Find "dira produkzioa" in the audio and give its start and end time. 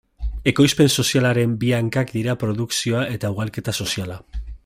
2.17-3.05